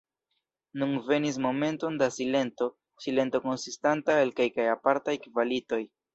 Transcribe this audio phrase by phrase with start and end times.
[0.83, 5.83] Nun venis momenton da silento—silento konsistanta el kelkaj apartaj kvalitoj.